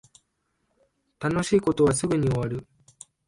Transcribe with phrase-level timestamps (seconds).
[1.19, 2.65] 楽しい事はすぐに終わる